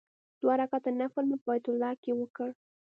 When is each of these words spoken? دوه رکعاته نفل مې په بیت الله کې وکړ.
دوه 0.41 0.53
رکعاته 0.61 0.89
نفل 1.01 1.23
مې 1.29 1.37
په 1.41 1.45
بیت 1.47 1.65
الله 1.69 1.91
کې 2.01 2.11
وکړ. 2.15 2.49